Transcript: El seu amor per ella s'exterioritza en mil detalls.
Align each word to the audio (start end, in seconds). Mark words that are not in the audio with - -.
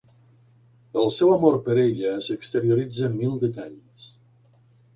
El 1.01 1.11
seu 1.17 1.33
amor 1.33 1.59
per 1.67 1.75
ella 1.83 2.15
s'exterioritza 2.29 3.07
en 3.11 3.17
mil 3.21 3.39
detalls. 3.47 4.09